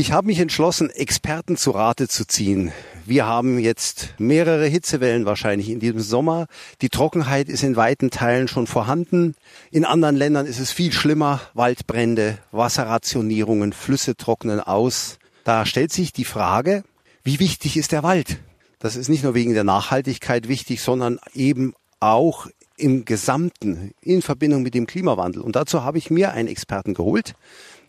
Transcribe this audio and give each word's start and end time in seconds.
Ich 0.00 0.12
habe 0.12 0.28
mich 0.28 0.38
entschlossen, 0.38 0.88
Experten 0.88 1.58
zu 1.58 1.72
Rate 1.72 2.08
zu 2.08 2.26
ziehen. 2.26 2.72
Wir 3.04 3.26
haben 3.26 3.58
jetzt 3.58 4.14
mehrere 4.16 4.64
Hitzewellen 4.64 5.26
wahrscheinlich 5.26 5.68
in 5.68 5.78
diesem 5.78 6.00
Sommer. 6.00 6.46
Die 6.80 6.88
Trockenheit 6.88 7.50
ist 7.50 7.62
in 7.62 7.76
weiten 7.76 8.10
Teilen 8.10 8.48
schon 8.48 8.66
vorhanden. 8.66 9.34
In 9.70 9.84
anderen 9.84 10.16
Ländern 10.16 10.46
ist 10.46 10.58
es 10.58 10.72
viel 10.72 10.92
schlimmer. 10.92 11.42
Waldbrände, 11.52 12.38
Wasserrationierungen, 12.50 13.74
Flüsse 13.74 14.16
trocknen 14.16 14.60
aus. 14.60 15.18
Da 15.44 15.66
stellt 15.66 15.92
sich 15.92 16.14
die 16.14 16.24
Frage, 16.24 16.82
wie 17.22 17.38
wichtig 17.38 17.76
ist 17.76 17.92
der 17.92 18.02
Wald? 18.02 18.38
Das 18.78 18.96
ist 18.96 19.10
nicht 19.10 19.22
nur 19.22 19.34
wegen 19.34 19.52
der 19.52 19.64
Nachhaltigkeit 19.64 20.48
wichtig, 20.48 20.80
sondern 20.80 21.20
eben 21.34 21.74
auch 22.00 22.46
im 22.80 23.04
Gesamten 23.04 23.92
in 24.00 24.22
Verbindung 24.22 24.62
mit 24.62 24.74
dem 24.74 24.86
Klimawandel. 24.86 25.42
Und 25.42 25.56
dazu 25.56 25.84
habe 25.84 25.98
ich 25.98 26.10
mir 26.10 26.32
einen 26.32 26.48
Experten 26.48 26.94
geholt, 26.94 27.34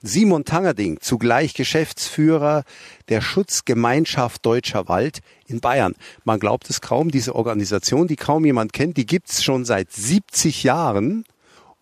Simon 0.03 0.45
Tangerding, 0.45 0.99
zugleich 0.99 1.53
Geschäftsführer 1.53 2.63
der 3.09 3.21
Schutzgemeinschaft 3.21 4.43
Deutscher 4.45 4.87
Wald 4.87 5.19
in 5.45 5.61
Bayern. 5.61 5.93
Man 6.23 6.39
glaubt 6.39 6.69
es 6.69 6.81
kaum, 6.81 7.11
diese 7.11 7.35
Organisation, 7.35 8.07
die 8.07 8.15
kaum 8.15 8.43
jemand 8.45 8.73
kennt, 8.73 8.97
die 8.97 9.05
gibt's 9.05 9.43
schon 9.43 9.63
seit 9.63 9.91
70 9.91 10.63
Jahren 10.63 11.23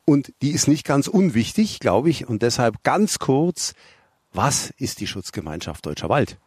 und 0.03 0.33
die 0.41 0.51
ist 0.51 0.67
nicht 0.67 0.85
ganz 0.85 1.07
unwichtig, 1.07 1.79
glaube 1.79 2.09
ich. 2.09 2.27
Und 2.27 2.41
deshalb 2.41 2.83
ganz 2.83 3.19
kurz, 3.19 3.73
was 4.33 4.73
ist 4.77 4.99
die 4.99 5.07
Schutzgemeinschaft 5.07 5.85
Deutscher 5.85 6.09
Wald? 6.09 6.37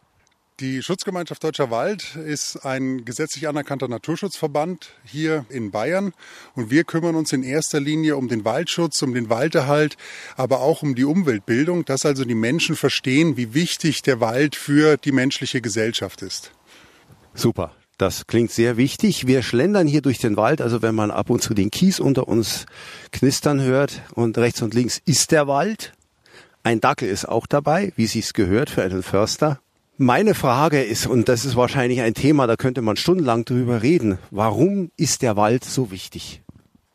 Die 0.62 0.80
Schutzgemeinschaft 0.80 1.43
Deutscher 1.43 1.73
Wald 1.73 2.15
ist 2.15 2.65
ein 2.65 3.05
gesetzlich 3.05 3.48
anerkannter 3.48 3.89
Naturschutzverband 3.89 4.91
hier 5.05 5.45
in 5.48 5.73
Bayern 5.73 6.12
und 6.55 6.70
wir 6.70 6.84
kümmern 6.84 7.16
uns 7.16 7.33
in 7.33 7.43
erster 7.43 7.80
Linie 7.80 8.16
um 8.16 8.29
den 8.29 8.45
Waldschutz, 8.45 9.03
um 9.03 9.12
den 9.12 9.29
Walderhalt, 9.29 9.97
aber 10.37 10.61
auch 10.61 10.84
um 10.84 10.95
die 10.95 11.03
Umweltbildung, 11.03 11.84
dass 11.84 12.06
also 12.06 12.25
die 12.25 12.37
Menschen 12.37 12.77
verstehen, 12.77 13.37
wie 13.37 13.55
wichtig 13.55 14.03
der 14.03 14.20
Wald 14.20 14.55
für 14.55 14.98
die 14.98 15.11
menschliche 15.11 15.61
Gesellschaft 15.61 16.23
ist. 16.23 16.53
Super. 17.34 17.75
Das 17.98 18.28
klingt 18.28 18.53
sehr 18.53 18.77
wichtig. 18.77 19.27
Wir 19.27 19.42
schlendern 19.42 19.89
hier 19.89 20.00
durch 20.00 20.19
den 20.19 20.37
Wald. 20.37 20.61
Also 20.61 20.81
wenn 20.81 20.94
man 20.94 21.11
ab 21.11 21.28
und 21.28 21.42
zu 21.42 21.55
den 21.55 21.72
Kies 21.72 21.98
unter 21.98 22.28
uns 22.28 22.67
knistern 23.11 23.61
hört 23.61 24.03
und 24.15 24.39
rechts 24.39 24.62
und 24.62 24.75
links 24.75 25.03
ist 25.06 25.33
der 25.33 25.48
Wald. 25.48 25.92
Ein 26.62 26.81
Dackel 26.81 27.09
ist 27.09 27.28
auch 27.28 27.48
dabei, 27.48 27.92
wie 27.97 28.06
sich's 28.06 28.33
gehört 28.33 28.70
für 28.70 28.84
einen 28.84 29.03
Förster. 29.03 29.59
Meine 30.03 30.34
Frage 30.34 30.83
ist, 30.83 31.06
und 31.06 31.28
das 31.28 31.45
ist 31.45 31.55
wahrscheinlich 31.55 32.00
ein 32.00 32.14
Thema, 32.14 32.48
da 32.48 32.56
könnte 32.56 32.83
man 32.83 32.97
stundenlang 32.97 33.45
drüber 33.45 33.83
reden, 33.83 34.19
warum 34.33 34.91
ist 34.97 35.22
der 35.22 35.36
Wald 35.36 35.64
so 35.64 35.92
wichtig? 35.92 36.42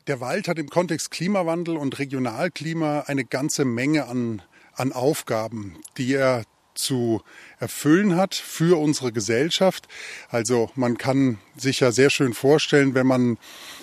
Der 0.07 0.19
Wald 0.19 0.49
hat 0.49 0.59
im 0.59 0.67
Kontext 0.67 1.09
Klimawandel 1.09 1.77
und 1.77 1.99
Regionalklima 1.99 3.05
eine 3.07 3.23
ganze 3.23 3.63
Menge 3.63 4.09
an, 4.09 4.41
an 4.73 4.91
Aufgaben, 4.91 5.77
die 5.97 6.15
er 6.15 6.43
zu 6.73 7.21
erfüllen 7.59 8.17
hat 8.17 8.35
für 8.35 8.77
unsere 8.77 9.13
Gesellschaft. 9.13 9.87
Also 10.27 10.69
man 10.75 10.97
kann 10.97 11.39
sich 11.61 11.79
ja 11.79 11.91
sehr 11.91 12.09
schön 12.09 12.33
vorstellen, 12.33 12.93
wenn 12.93 13.07
man 13.07 13.37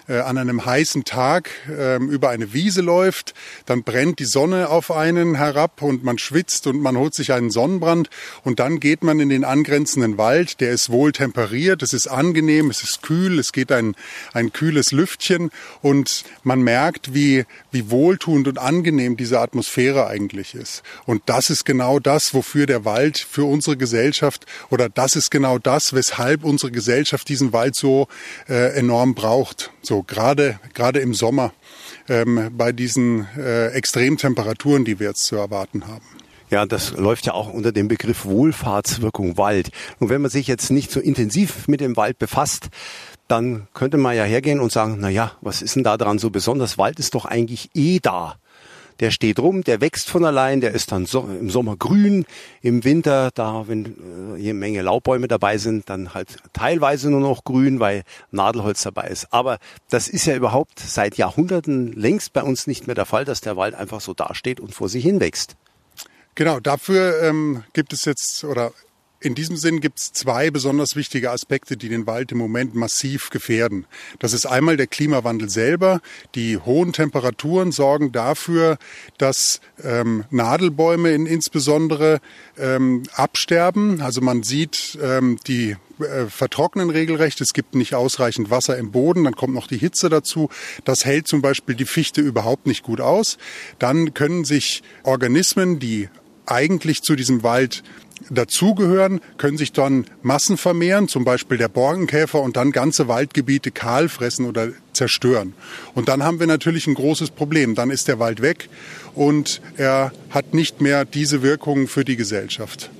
äh, 0.07 0.19
an 0.19 0.37
einem 0.37 0.67
heißen 0.67 1.05
Tag 1.05 1.51
äh, 1.69 1.97
über 1.97 2.29
eine 2.29 2.53
Wiese 2.53 2.83
läuft, 2.83 3.33
dann 3.65 3.85
brennt 3.85 4.19
die 4.19 4.27
Sonne 4.27 4.69
auf 4.69 4.91
einen 4.91 5.35
herab 5.37 5.81
und 5.81 6.05
man 6.05 6.19
schwitzt 6.19 6.67
und 6.67 6.81
man 6.81 6.99
holt 6.99 7.15
sich 7.15 7.33
einen 7.33 7.51
Sonnenbrand 7.51 8.11
und 8.43 8.61
dann 8.61 8.81
geht 8.81 9.03
man 9.03 9.19
in 9.19 9.31
den 9.31 9.45
angrenzenden 9.45 10.19
Wald, 10.19 10.61
der 10.61 10.73
ist 10.73 10.91
wohl 10.91 11.13
temperiert, 11.13 11.83
es 11.83 11.95
ist 11.95 12.07
angenehm, 12.07 12.69
es 12.69 12.83
ist 12.83 13.03
kühl, 13.03 13.39
es 13.39 13.53
geht 13.53 13.73
ein, 13.73 13.95
ein 14.35 14.53
kühles 14.53 14.93
Lüftchen 14.93 15.51
und 15.81 16.25
man 16.43 16.61
merkt, 16.61 17.15
wie, 17.15 17.47
wie 17.71 17.91
wohltuend 17.91 18.47
und 18.47 18.59
angenehm 18.59 19.17
diese 19.17 19.41
Atmosphäre 19.41 20.07
eigentlich 20.07 20.55
ist. 20.55 20.83
Und 21.07 21.23
das 21.27 21.49
ist 21.49 21.65
genau 21.65 21.99
das, 21.99 22.35
wofür 22.35 22.67
der 22.67 22.85
Wald 22.85 23.19
für 23.19 23.45
unsere 23.45 23.79
Gesellschaft 23.79 24.45
oder 24.69 24.91
das 24.91 25.17
ist 25.17 25.31
genau 25.31 25.59
das, 25.59 25.95
weshalb 25.95 26.45
unsere 26.45 26.73
Gesellschaft 26.73 27.27
diesen 27.29 27.55
Wald 27.55 27.64
so 27.73 28.09
äh, 28.49 28.77
enorm 28.77 29.15
braucht. 29.15 29.71
So 29.83 30.03
gerade 30.03 30.59
gerade 30.75 31.01
im 31.01 31.15
Sommer 31.15 31.53
ähm, 32.09 32.51
bei 32.53 32.73
diesen 32.73 33.27
äh, 33.37 33.69
Extremtemperaturen, 33.69 34.85
die 34.85 35.01
wir 35.01 35.09
jetzt 35.09 35.25
zu 35.25 35.37
erwarten 35.37 35.87
haben. 35.87 36.05
Ja, 36.51 36.67
das 36.67 36.93
läuft 36.93 37.27
ja 37.27 37.33
auch 37.33 37.53
unter 37.53 37.73
dem 37.73 37.89
Begriff 37.89 38.25
Wohlfahrtswirkung 38.27 39.39
Wald. 39.39 39.71
Und 39.99 40.09
wenn 40.09 40.23
man 40.23 40.31
sich 40.31 40.47
jetzt 40.47 40.71
nicht 40.71 40.91
so 40.91 41.01
intensiv 41.01 41.67
mit 41.69 41.81
dem 41.81 41.97
Wald 41.97 42.19
befasst, 42.19 42.69
dann 43.27 43.67
könnte 43.73 43.97
man 43.97 44.15
ja 44.15 44.25
hergehen 44.25 44.61
und 44.61 44.71
sagen, 44.71 44.99
na 45.01 45.09
ja, 45.09 45.33
was 45.41 45.63
ist 45.63 45.77
denn 45.77 45.85
da 45.85 45.97
dran 45.97 46.19
so 46.19 46.31
besonders? 46.31 46.77
Wald 46.77 46.99
ist 46.99 47.15
doch 47.15 47.25
eigentlich 47.25 47.71
eh 47.75 47.99
da 48.01 48.37
der 49.01 49.11
steht 49.11 49.39
rum, 49.39 49.65
der 49.65 49.81
wächst 49.81 50.09
von 50.09 50.25
allein, 50.25 50.61
der 50.61 50.73
ist 50.73 50.93
dann 50.93 51.07
so, 51.07 51.21
im 51.21 51.51
Sommer 51.51 51.77
grün, 51.77 52.27
im 52.63 52.85
Winter, 52.85 53.31
da 53.35 53.67
wenn 53.67 53.85
äh, 54.37 54.41
eine 54.41 54.55
Menge 54.55 54.83
Laubbäume 54.83 55.29
dabei 55.29 55.59
sind, 55.59 55.89
dann 55.91 56.15
halt 56.15 56.37
teilweise 56.53 57.11
nur 57.11 57.21
noch 57.21 57.45
grün, 57.45 57.81
weil 57.81 58.03
Nadelholz 58.31 58.83
dabei 58.83 59.09
ist. 59.09 59.33
Aber 59.33 59.59
das 59.91 60.09
ist 60.09 60.27
ja 60.27 60.35
überhaupt 60.37 60.79
seit 60.79 61.17
Jahrhunderten 61.17 61.93
längst 61.93 62.33
bei 62.33 62.43
uns 62.43 62.67
nicht 62.67 62.87
mehr 62.87 62.95
der 62.95 63.07
Fall, 63.07 63.25
dass 63.25 63.41
der 63.41 63.57
Wald 63.57 63.75
einfach 63.75 64.01
so 64.01 64.15
dasteht 64.15 64.61
und 64.61 64.75
vor 64.75 64.89
sich 64.89 65.05
hin 65.05 65.21
wächst. 65.21 65.57
Genau, 66.35 66.59
dafür 66.59 67.23
ähm, 67.23 67.63
gibt 67.75 67.93
es 67.93 68.05
jetzt 68.05 68.43
oder 68.45 68.73
in 69.25 69.35
diesem 69.35 69.57
Sinn 69.57 69.81
gibt 69.81 69.99
es 69.99 70.13
zwei 70.13 70.51
besonders 70.51 70.97
wichtige 70.97 71.31
Aspekte, 71.31 71.77
die 71.77 71.89
den 71.89 72.07
Wald 72.07 72.31
im 72.33 72.39
Moment 72.39 72.75
massiv 72.75 73.31
gefährden. 73.31 73.87
Das 74.19 74.35
ist 74.35 74.45
einmal 74.45 74.77
der 74.77 74.87
Klimawandel 74.87 75.49
selber. 75.49 76.01
Die 76.35 76.59
hohen 76.59 76.93
Temperaturen 76.93 77.73
sorgen 77.73 78.13
dafür, 78.13 78.77
dass 79.17 79.61
ähm, 79.83 80.25
Nadelbäume 80.31 81.13
in, 81.13 81.25
insbesondere 81.25 82.21
ähm, 82.59 83.05
absterben. 83.15 84.03
Also 84.03 84.21
man 84.21 84.43
sieht, 84.43 84.99
ähm, 85.03 85.39
die 85.47 85.77
äh, 86.01 86.27
vertrocknen 86.27 86.91
regelrecht. 86.91 87.41
Es 87.41 87.55
gibt 87.55 87.75
nicht 87.75 87.95
ausreichend 87.95 88.51
Wasser 88.51 88.77
im 88.77 88.91
Boden. 88.91 89.25
Dann 89.25 89.37
kommt 89.37 89.55
noch 89.55 89.69
die 89.69 89.79
Hitze 89.79 90.11
dazu. 90.11 90.51
Das 90.85 91.05
hält 91.05 91.29
zum 91.29 91.41
Beispiel 91.41 91.75
die 91.77 91.87
Fichte 91.87 92.21
überhaupt 92.21 92.67
nicht 92.67 92.83
gut 92.83 93.01
aus. 93.01 93.39
Dann 93.79 94.13
können 94.13 94.45
sich 94.45 94.83
Organismen, 95.03 95.79
die 95.79 96.11
eigentlich 96.47 97.03
zu 97.03 97.17
diesem 97.17 97.43
Wald 97.43 97.83
dazugehören, 98.31 99.21
können 99.39 99.59
sich 99.59 99.73
dann 99.73 100.07
Massen 100.23 100.57
vermehren, 100.57 101.09
zum 101.09 101.25
Beispiel 101.25 101.59
der 101.59 101.69
Borkenkäfer 101.69 102.41
und 102.41 102.57
dann 102.57 102.73
ganze 102.73 103.09
Waldgebiete 103.09 103.71
kahl 103.71 104.09
fressen 104.09 104.47
oder 104.47 104.69
zerstören. 104.93 105.55
Und 105.95 106.09
dann 106.09 106.23
haben 106.23 106.41
wir 106.41 106.47
natürlich 106.47 106.87
ein 106.87 106.95
großes 106.95 107.31
Problem. 107.31 107.75
Dann 107.75 107.91
ist 107.91 108.09
der 108.09 108.19
Wald 108.19 108.41
weg 108.41 108.69
und 109.15 109.61
er 109.77 110.13
hat 110.31 110.55
nicht 110.55 110.81
mehr 110.81 111.05
diese 111.05 111.43
Wirkung 111.43 111.89
für 111.89 112.05
die 112.05 112.17
Gesellschaft. 112.17 112.91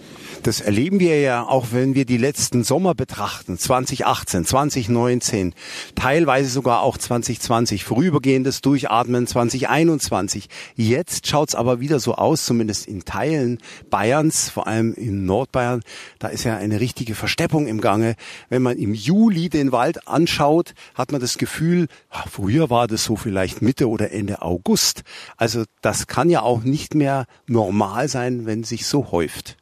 Das 0.45 0.61
erleben 0.61 1.01
wir 1.01 1.19
ja 1.23 1.43
auch, 1.43 1.69
wenn 1.73 1.95
wir 1.95 2.05
die 2.05 2.19
letzten 2.19 2.65
Sommer 2.65 2.95
betrachten, 2.95 3.57
2018, 3.57 4.45
2019, 4.45 5.55
teilweise 5.95 6.51
sogar 6.51 6.83
auch 6.83 6.99
2020, 6.99 7.83
vorübergehendes 7.83 8.61
Durchatmen 8.61 9.27
2021. 9.27 10.51
Jetzt 10.77 11.29
schaut's 11.29 11.55
aber 11.55 11.81
wieder 11.81 11.99
so 11.99 12.17
aus, 12.17 12.45
zumindest 12.45 12.87
in 12.87 13.07
Teilen 13.07 13.57
Bayerns, 13.89 14.51
vor 14.51 14.67
allem 14.67 14.93
in 14.93 15.25
Nordbayern, 15.25 15.81
da 16.19 16.29
ist 16.29 16.45
ja 16.45 16.59
eine 16.59 16.79
richtige 16.79 17.15
Versteppung 17.15 17.67
im 17.67 17.81
Gange. 17.81 18.15
Wenn 18.51 18.61
man 18.61 18.77
im 18.77 18.93
Juli 18.93 19.49
den 19.49 19.73
Wald 19.73 20.07
anschaut, 20.07 20.75
hat 20.95 21.11
man 21.11 21.23
das 21.23 21.39
Gefühl, 21.39 21.87
früher 22.31 22.69
war 22.69 22.87
das 22.87 23.05
so 23.05 23.17
vielleicht 23.17 23.63
Mitte 23.63 23.89
oder 23.89 24.13
Ende 24.13 24.43
August. 24.43 25.05
Also 25.39 25.65
das 25.81 26.07
kann 26.07 26.29
ja 26.29 26.43
auch 26.43 26.65
nicht 26.65 26.95
mehr 26.95 27.25
normal 27.47 28.09
sein, 28.09 28.45
wenn 28.45 28.63
sich 28.63 28.85
so 28.85 29.11
häuft. 29.11 29.57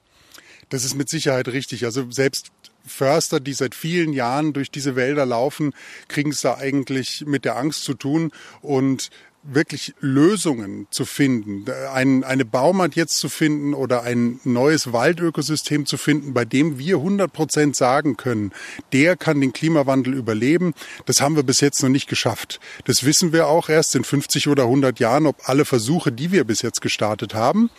Das 0.73 0.85
ist 0.85 0.95
mit 0.95 1.11
Sicherheit 1.11 1.49
richtig. 1.49 1.85
Also 1.85 2.11
selbst 2.11 2.51
Förster, 2.87 3.41
die 3.41 3.53
seit 3.53 3.75
vielen 3.75 4.15
Jahren 4.15 4.55
durch 4.55 4.71
diese 4.71 4.97
Wälder 4.97 5.27
laufen, 5.27 5.75
kriegen 6.09 6.31
es 6.31 6.41
da 6.41 6.57
eigentlich 6.57 7.25
mit 7.27 7.45
der 7.45 7.57
Angst 7.57 7.85
zu 7.85 7.93
tun. 7.93 8.33
Und 8.63 9.11
wirklich 9.43 9.95
Lösungen 10.01 10.87
zu 10.91 11.05
finden, 11.05 11.65
ein, 11.93 12.23
eine 12.23 12.45
Baumart 12.45 12.95
jetzt 12.95 13.19
zu 13.19 13.29
finden 13.29 13.75
oder 13.75 14.03
ein 14.03 14.41
neues 14.45 14.93
Waldökosystem 14.93 15.85
zu 15.87 15.97
finden, 15.97 16.33
bei 16.33 16.45
dem 16.45 16.79
wir 16.79 16.97
100 16.97 17.33
Prozent 17.33 17.77
sagen 17.77 18.17
können, 18.17 18.53
der 18.93 19.17
kann 19.17 19.41
den 19.41 19.53
Klimawandel 19.53 20.15
überleben, 20.15 20.75
das 21.07 21.21
haben 21.21 21.35
wir 21.35 21.43
bis 21.43 21.61
jetzt 21.61 21.83
noch 21.83 21.89
nicht 21.89 22.09
geschafft. 22.09 22.61
Das 22.85 23.05
wissen 23.05 23.33
wir 23.33 23.49
auch 23.49 23.69
erst 23.69 23.97
in 23.97 24.05
50 24.05 24.49
oder 24.49 24.65
100 24.65 25.01
Jahren, 25.01 25.27
ob 25.27 25.49
alle 25.49 25.65
Versuche, 25.65 26.13
die 26.13 26.31
wir 26.31 26.45
bis 26.45 26.63
jetzt 26.63 26.81
gestartet 26.81 27.35
haben. 27.35 27.71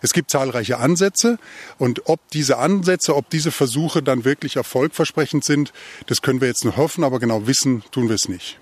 Es 0.00 0.12
gibt 0.12 0.30
zahlreiche 0.30 0.78
Ansätze 0.78 1.38
und 1.78 2.08
ob 2.08 2.20
diese 2.30 2.58
Ansätze, 2.58 3.14
ob 3.14 3.30
diese 3.30 3.52
Versuche 3.52 4.02
dann 4.02 4.24
wirklich 4.24 4.56
erfolgversprechend 4.56 5.44
sind, 5.44 5.72
das 6.06 6.22
können 6.22 6.40
wir 6.40 6.48
jetzt 6.48 6.64
nur 6.64 6.76
hoffen, 6.76 7.04
aber 7.04 7.20
genau 7.20 7.46
wissen 7.46 7.84
tun 7.92 8.08
wir 8.08 8.16
es 8.16 8.28
nicht. 8.28 8.58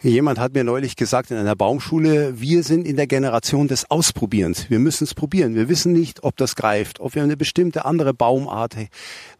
Jemand 0.00 0.38
hat 0.38 0.54
mir 0.54 0.62
neulich 0.62 0.94
gesagt 0.94 1.32
in 1.32 1.36
einer 1.36 1.56
Baumschule, 1.56 2.40
wir 2.40 2.62
sind 2.62 2.86
in 2.86 2.94
der 2.94 3.08
Generation 3.08 3.66
des 3.66 3.90
Ausprobierens. 3.90 4.70
Wir 4.70 4.78
müssen 4.78 5.02
es 5.02 5.12
probieren. 5.12 5.56
Wir 5.56 5.68
wissen 5.68 5.92
nicht, 5.92 6.22
ob 6.22 6.36
das 6.36 6.54
greift, 6.54 7.00
ob 7.00 7.16
wir 7.16 7.24
eine 7.24 7.36
bestimmte 7.36 7.84
andere 7.84 8.14
Baumart 8.14 8.76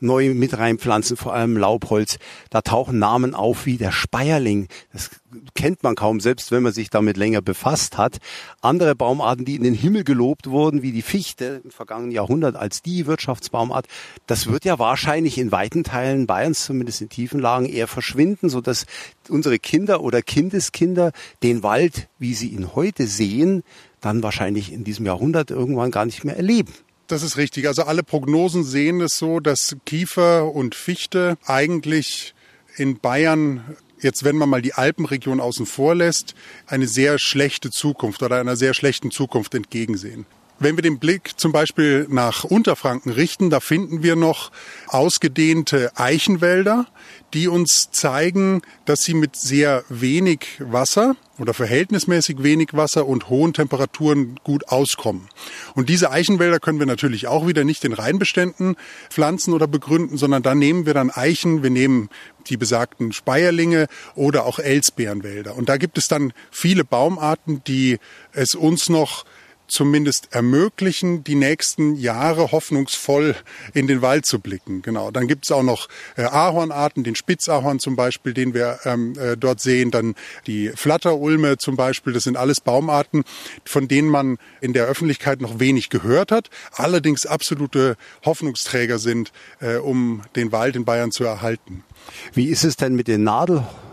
neu 0.00 0.34
mit 0.34 0.58
reinpflanzen, 0.58 1.16
vor 1.16 1.32
allem 1.32 1.56
Laubholz. 1.56 2.18
Da 2.50 2.62
tauchen 2.62 2.98
Namen 2.98 3.36
auf 3.36 3.66
wie 3.66 3.76
der 3.76 3.92
Speierling. 3.92 4.66
Das 4.92 5.10
kennt 5.54 5.82
man 5.82 5.94
kaum, 5.94 6.20
selbst 6.20 6.50
wenn 6.52 6.62
man 6.62 6.72
sich 6.72 6.90
damit 6.90 7.16
länger 7.16 7.42
befasst 7.42 7.98
hat. 7.98 8.18
Andere 8.60 8.94
Baumarten, 8.94 9.44
die 9.44 9.56
in 9.56 9.62
den 9.62 9.74
Himmel 9.74 10.04
gelobt 10.04 10.48
wurden, 10.48 10.82
wie 10.82 10.92
die 10.92 11.02
Fichte 11.02 11.60
im 11.64 11.70
vergangenen 11.70 12.12
Jahrhundert 12.12 12.56
als 12.56 12.82
die 12.82 13.06
Wirtschaftsbaumart, 13.06 13.86
das 14.26 14.46
wird 14.46 14.64
ja 14.64 14.78
wahrscheinlich 14.78 15.38
in 15.38 15.52
weiten 15.52 15.84
Teilen 15.84 16.26
Bayerns, 16.26 16.64
zumindest 16.64 17.00
in 17.00 17.08
tiefen 17.08 17.40
Lagen, 17.40 17.66
eher 17.66 17.88
verschwinden, 17.88 18.48
so 18.48 18.60
dass 18.60 18.86
unsere 19.28 19.58
Kinder 19.58 20.02
oder 20.02 20.22
Kindeskinder 20.22 21.12
den 21.42 21.62
Wald, 21.62 22.08
wie 22.18 22.34
sie 22.34 22.48
ihn 22.48 22.74
heute 22.74 23.06
sehen, 23.06 23.62
dann 24.00 24.22
wahrscheinlich 24.22 24.72
in 24.72 24.84
diesem 24.84 25.06
Jahrhundert 25.06 25.50
irgendwann 25.50 25.90
gar 25.90 26.04
nicht 26.04 26.24
mehr 26.24 26.36
erleben. 26.36 26.72
Das 27.08 27.22
ist 27.22 27.38
richtig. 27.38 27.66
Also 27.66 27.84
alle 27.84 28.02
Prognosen 28.02 28.64
sehen 28.64 29.00
es 29.00 29.16
so, 29.16 29.40
dass 29.40 29.76
Kiefer 29.86 30.54
und 30.54 30.74
Fichte 30.74 31.38
eigentlich 31.46 32.34
in 32.76 32.98
Bayern 32.98 33.76
jetzt, 34.00 34.24
wenn 34.24 34.36
man 34.36 34.48
mal 34.48 34.62
die 34.62 34.74
Alpenregion 34.74 35.40
außen 35.40 35.66
vor 35.66 35.94
lässt, 35.94 36.34
eine 36.66 36.86
sehr 36.86 37.18
schlechte 37.18 37.70
Zukunft 37.70 38.22
oder 38.22 38.40
einer 38.40 38.56
sehr 38.56 38.74
schlechten 38.74 39.10
Zukunft 39.10 39.54
entgegensehen. 39.54 40.26
Wenn 40.60 40.76
wir 40.76 40.82
den 40.82 40.98
Blick 40.98 41.38
zum 41.38 41.52
Beispiel 41.52 42.08
nach 42.10 42.42
Unterfranken 42.42 43.12
richten, 43.12 43.48
da 43.48 43.60
finden 43.60 44.02
wir 44.02 44.16
noch 44.16 44.50
ausgedehnte 44.88 45.92
Eichenwälder, 45.94 46.86
die 47.32 47.46
uns 47.46 47.90
zeigen, 47.92 48.62
dass 48.84 49.02
sie 49.02 49.14
mit 49.14 49.36
sehr 49.36 49.84
wenig 49.88 50.46
Wasser 50.58 51.14
oder 51.38 51.54
verhältnismäßig 51.54 52.42
wenig 52.42 52.70
Wasser 52.72 53.06
und 53.06 53.28
hohen 53.28 53.52
Temperaturen 53.52 54.40
gut 54.42 54.68
auskommen. 54.68 55.28
Und 55.76 55.88
diese 55.88 56.10
Eichenwälder 56.10 56.58
können 56.58 56.80
wir 56.80 56.86
natürlich 56.86 57.28
auch 57.28 57.46
wieder 57.46 57.62
nicht 57.62 57.84
in 57.84 57.92
Reinbeständen 57.92 58.74
pflanzen 59.10 59.54
oder 59.54 59.68
begründen, 59.68 60.16
sondern 60.16 60.42
da 60.42 60.56
nehmen 60.56 60.86
wir 60.86 60.94
dann 60.94 61.10
Eichen, 61.10 61.62
wir 61.62 61.70
nehmen 61.70 62.08
die 62.48 62.56
besagten 62.56 63.12
Speierlinge 63.12 63.86
oder 64.16 64.44
auch 64.44 64.58
Elsbeerenwälder. 64.58 65.54
Und 65.54 65.68
da 65.68 65.76
gibt 65.76 65.98
es 65.98 66.08
dann 66.08 66.32
viele 66.50 66.84
Baumarten, 66.84 67.62
die 67.64 67.98
es 68.32 68.56
uns 68.56 68.88
noch 68.88 69.24
zumindest 69.68 70.28
ermöglichen, 70.32 71.24
die 71.24 71.34
nächsten 71.34 71.94
Jahre 71.96 72.52
hoffnungsvoll 72.52 73.36
in 73.74 73.86
den 73.86 74.02
Wald 74.02 74.26
zu 74.26 74.40
blicken. 74.40 74.82
Genau. 74.82 75.10
Dann 75.10 75.28
gibt 75.28 75.44
es 75.44 75.52
auch 75.52 75.62
noch 75.62 75.88
äh, 76.16 76.22
Ahornarten, 76.22 77.04
den 77.04 77.14
Spitzahorn 77.14 77.78
zum 77.78 77.96
Beispiel, 77.96 78.34
den 78.34 78.54
wir 78.54 78.80
ähm, 78.84 79.14
äh, 79.18 79.36
dort 79.36 79.60
sehen. 79.60 79.90
Dann 79.90 80.14
die 80.46 80.70
Flatterulme 80.74 81.58
zum 81.58 81.76
Beispiel. 81.76 82.12
Das 82.12 82.24
sind 82.24 82.36
alles 82.36 82.60
Baumarten, 82.60 83.24
von 83.64 83.88
denen 83.88 84.08
man 84.08 84.38
in 84.60 84.72
der 84.72 84.86
Öffentlichkeit 84.86 85.40
noch 85.40 85.60
wenig 85.60 85.90
gehört 85.90 86.32
hat, 86.32 86.50
allerdings 86.72 87.26
absolute 87.26 87.96
Hoffnungsträger 88.24 88.98
sind, 88.98 89.32
äh, 89.60 89.76
um 89.76 90.22
den 90.36 90.52
Wald 90.52 90.76
in 90.76 90.84
Bayern 90.84 91.12
zu 91.12 91.24
erhalten. 91.24 91.84
Wie 92.32 92.46
ist 92.46 92.64
es 92.64 92.76
denn 92.76 92.94
mit 92.94 93.08
den 93.08 93.22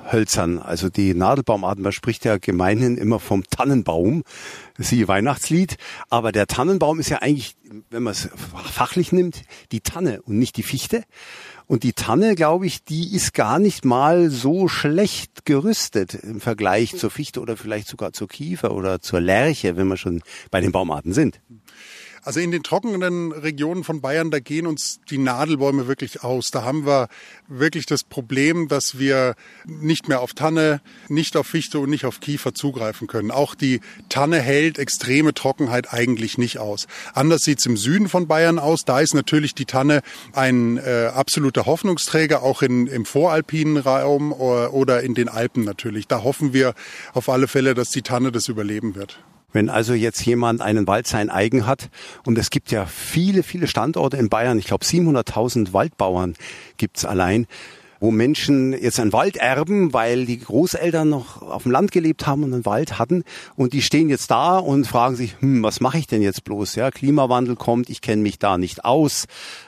Nadelhölzern? 0.06 0.60
Also 0.60 0.90
die 0.90 1.14
Nadelbaumarten, 1.14 1.84
man 1.84 1.92
spricht 1.92 2.26
ja 2.26 2.38
gemeinhin 2.38 2.98
immer 2.98 3.20
vom 3.20 3.44
Tannenbaum 3.44 4.24
siehe 4.78 5.08
Weihnachtslied. 5.08 5.78
Aber 6.10 6.32
der 6.32 6.48
Tannenbaum 6.48 7.00
ist 7.00 7.10
ja 7.10 7.20
eigentlich, 7.20 7.56
wenn 7.90 8.04
man 8.04 8.12
es 8.12 8.30
fachlich 8.36 9.12
nimmt, 9.12 9.44
die 9.72 9.82
Tanne 9.82 10.22
und 10.22 10.38
nicht 10.38 10.58
die 10.58 10.64
Fichte. 10.64 11.04
Und 11.68 11.84
die 11.84 11.94
Tanne, 11.94 12.36
glaube 12.36 12.68
ich, 12.68 12.84
die 12.84 13.16
ist 13.16 13.34
gar 13.34 13.58
nicht 13.58 13.86
mal 13.86 14.30
so 14.30 14.68
schlecht 14.68 15.46
gerüstet 15.46 16.14
im 16.14 16.40
Vergleich 16.40 16.96
zur 16.96 17.10
Fichte 17.10 17.42
oder 17.42 17.58
vielleicht 17.58 17.88
sogar 17.88 18.14
zur 18.14 18.28
Kiefer 18.28 18.72
oder 18.72 19.02
zur 19.02 19.20
Lerche, 19.20 19.76
wenn 19.78 19.88
wir 19.88 19.98
schon 19.98 20.22
bei 20.52 20.62
den 20.62 20.72
Baumarten 20.72 21.14
sind. 21.14 21.42
Also 22.26 22.40
in 22.40 22.50
den 22.50 22.64
trockenen 22.64 23.32
Regionen 23.32 23.84
von 23.84 24.02
Bayern, 24.02 24.32
da 24.32 24.40
gehen 24.40 24.66
uns 24.66 25.00
die 25.12 25.20
Nadelbäume 25.20 25.88
wirklich 25.88 26.24
aus. 26.24 26.50
Da 26.50 26.64
haben 26.64 26.88
wir 26.88 27.08
wirklich 27.48 27.86
das 27.86 28.04
Problem, 28.04 28.68
dass 28.68 28.98
wir 28.98 29.36
nicht 29.66 30.10
mehr 30.10 30.22
auf 30.22 30.34
Tanne, 30.34 30.82
nicht 31.08 31.38
auf 31.38 31.46
Fichte 31.46 31.78
und 31.78 31.92
nicht 31.92 32.04
auf 32.04 32.20
Kiefer 32.22 32.56
zugreifen 32.56 33.06
können. 33.06 33.30
Auch 33.30 33.54
die 33.54 33.80
Tanne 34.10 34.40
hält 34.42 34.80
extreme 34.80 35.36
Trockenheit 35.36 35.94
eigentlich 35.94 36.40
nicht 36.40 36.58
aus. 36.58 36.88
Anders 37.14 37.44
sieht's 37.44 37.68
im 37.68 37.78
Süden 37.78 38.10
von 38.10 38.28
Bayern 38.28 38.58
aus. 38.58 38.86
Da 38.86 39.02
ist 39.02 39.14
natürlich 39.14 39.54
die 39.54 39.66
Tanne 39.66 40.02
ein 40.34 40.78
äh, 40.78 41.12
absoluter 41.14 41.68
Hoffnungsträger, 41.68 42.42
auch 42.42 42.64
in, 42.64 42.88
im 42.88 43.06
voralpinen 43.06 43.78
Raum 43.78 44.34
oder, 44.34 44.74
oder 44.74 45.04
in 45.04 45.14
den 45.14 45.30
Alpen 45.30 45.64
natürlich. 45.64 46.08
Da 46.08 46.24
hoffen 46.24 46.54
wir 46.54 46.74
auf 47.14 47.30
alle 47.30 47.48
Fälle, 47.48 47.76
dass 47.76 47.92
die 47.92 48.02
Tanne 48.02 48.32
das 48.32 48.48
überleben 48.48 48.96
wird. 48.96 49.20
Wenn 49.56 49.70
also 49.70 49.94
jetzt 49.94 50.26
jemand 50.26 50.60
einen 50.60 50.86
Wald 50.86 51.08
sein 51.08 51.30
eigen 51.30 51.66
hat, 51.66 51.90
und 52.26 52.38
es 52.38 52.50
gibt 52.50 52.72
ja 52.72 52.86
viele, 52.86 53.42
viele 53.42 53.68
Standorte 53.68 54.18
in 54.18 54.28
Bayern, 54.28 54.60
ich 54.60 54.66
glaube 54.66 54.84
700.000 54.84 55.72
Waldbauern 55.72 56.36
gibt's 56.76 57.06
allein, 57.06 57.48
wo 58.00 58.12
Menschen 58.12 58.74
jetzt 58.74 59.00
einen 59.00 59.14
Wald 59.14 59.38
erben, 59.38 59.94
weil 59.94 60.26
die 60.26 60.40
Großeltern 60.40 61.10
noch 61.10 61.42
auf 61.42 61.64
dem 61.64 61.72
Land 61.72 61.92
gelebt 61.92 62.28
haben 62.28 62.44
und 62.44 62.54
einen 62.54 62.66
Wald 62.66 63.00
hatten 63.00 63.24
und 63.56 63.74
die 63.74 63.82
stehen 63.82 64.10
jetzt 64.10 64.32
da 64.32 64.58
und 64.58 64.86
fragen 64.86 65.16
sich, 65.16 65.36
hm, 65.40 65.64
was 65.64 65.82
mache 65.82 65.98
ich 65.98 66.08
denn 66.08 66.22
jetzt 66.22 66.44
bloß? 66.44 66.76
Ja, 66.76 66.92
Klimawandel 66.92 67.56
kommt, 67.56 67.90
ich 67.90 68.02
kenne 68.02 68.22
mich 68.22 68.40
da 68.40 68.58
nicht 68.58 68.86
aus, 68.86 69.26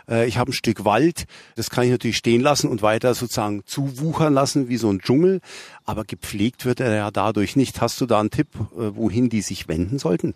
äh, 0.10 0.28
ich 0.28 0.38
habe 0.38 0.52
ein 0.52 0.54
Stück 0.54 0.86
Wald, 0.86 1.26
das 1.56 1.70
kann 1.70 1.86
ich 1.86 1.92
natürlich 1.92 2.18
stehen 2.18 2.42
lassen 2.42 2.70
und 2.70 2.82
weiter 2.82 3.14
sozusagen 3.14 3.64
zuwuchern 3.66 4.34
lassen 4.34 4.70
wie 4.70 4.78
so 4.78 4.90
ein 4.90 5.00
Dschungel, 5.00 5.42
aber 5.86 6.04
gepflegt 6.04 6.66
wird 6.66 6.80
er 6.80 6.94
ja 6.96 7.12
dadurch 7.12 7.56
nicht. 7.56 7.82
Hast 7.82 8.00
du 8.02 8.06
da 8.06 8.20
einen 8.20 8.32
Tipp, 8.32 8.50
äh, 8.56 8.96
wohin 8.96 9.30
die 9.30 9.42
sich 9.42 9.68
wenden 9.68 10.00
sollten? 10.00 10.34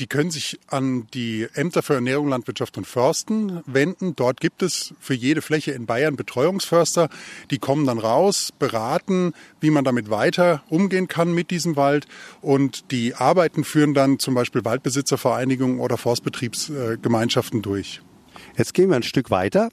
Die 0.00 0.06
können 0.06 0.30
sich 0.30 0.58
an 0.68 1.06
die 1.12 1.46
Ämter 1.54 1.82
für 1.82 1.94
Ernährung, 1.94 2.28
Landwirtschaft 2.28 2.78
und 2.78 2.86
Försten 2.86 3.60
wenden. 3.66 4.16
Dort 4.16 4.40
gibt 4.40 4.62
es 4.62 4.94
für 4.98 5.14
jede 5.14 5.42
Fläche 5.42 5.72
in 5.72 5.86
Bayern 5.86 6.16
Betreuungsförster. 6.16 7.08
Die 7.50 7.58
kommen 7.58 7.86
dann 7.86 7.98
raus, 7.98 8.50
beraten, 8.58 9.34
wie 9.60 9.70
man 9.70 9.84
damit 9.84 10.10
weiter 10.10 10.62
umgehen 10.70 11.08
kann 11.08 11.32
mit 11.32 11.50
diesem 11.50 11.76
Wald. 11.76 12.06
Und 12.40 12.90
die 12.90 13.14
Arbeiten 13.14 13.64
führen 13.64 13.92
dann 13.92 14.18
zum 14.18 14.34
Beispiel 14.34 14.64
Waldbesitzervereinigungen 14.64 15.78
oder 15.78 15.98
Forstbetriebsgemeinschaften 15.98 17.60
durch. 17.60 18.00
Jetzt 18.56 18.74
gehen 18.74 18.88
wir 18.88 18.96
ein 18.96 19.02
Stück 19.02 19.30
weiter 19.30 19.68